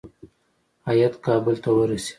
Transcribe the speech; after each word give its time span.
هیات 0.87 1.15
کابل 1.25 1.55
ته 1.63 1.69
ورسېد. 1.75 2.09